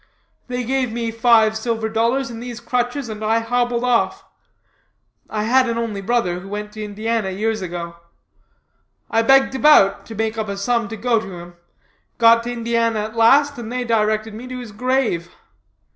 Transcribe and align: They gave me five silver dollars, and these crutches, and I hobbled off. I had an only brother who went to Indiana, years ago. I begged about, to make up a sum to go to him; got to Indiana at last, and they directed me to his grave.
They 0.47 0.63
gave 0.63 0.91
me 0.91 1.11
five 1.11 1.55
silver 1.55 1.87
dollars, 1.87 2.31
and 2.31 2.41
these 2.41 2.59
crutches, 2.59 3.07
and 3.07 3.23
I 3.23 3.37
hobbled 3.37 3.83
off. 3.83 4.25
I 5.29 5.43
had 5.43 5.69
an 5.69 5.77
only 5.77 6.01
brother 6.01 6.39
who 6.39 6.47
went 6.49 6.71
to 6.71 6.83
Indiana, 6.83 7.29
years 7.29 7.61
ago. 7.61 7.97
I 9.11 9.21
begged 9.21 9.53
about, 9.53 10.07
to 10.07 10.15
make 10.15 10.39
up 10.39 10.47
a 10.49 10.57
sum 10.57 10.87
to 10.87 10.97
go 10.97 11.19
to 11.21 11.37
him; 11.37 11.53
got 12.17 12.41
to 12.45 12.51
Indiana 12.51 12.99
at 13.01 13.15
last, 13.15 13.59
and 13.59 13.71
they 13.71 13.83
directed 13.83 14.33
me 14.33 14.47
to 14.47 14.57
his 14.57 14.71
grave. 14.71 15.29